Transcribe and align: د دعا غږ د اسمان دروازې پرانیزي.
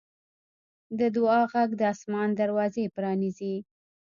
د 0.99 1.01
دعا 1.15 1.41
غږ 1.53 1.69
د 1.79 1.81
اسمان 1.93 2.29
دروازې 2.41 2.85
پرانیزي. 2.95 3.55